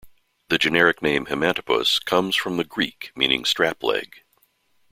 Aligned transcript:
The 0.49 0.57
generic 0.57 1.03
name 1.03 1.27
"Himantopus" 1.27 2.03
comes 2.03 2.35
from 2.35 2.57
the 2.57 2.63
Greek 2.63 3.11
meaning 3.15 3.45
"strap-leg". 3.45 4.23